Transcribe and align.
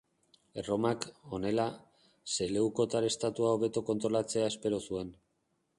Erromak, 0.61 1.03
honela, 1.37 1.65
seleukotar 2.37 3.09
estatua 3.11 3.53
hobeto 3.59 3.87
kontrolatzea 3.93 4.49
espero 4.55 4.83
zuen. 4.91 5.19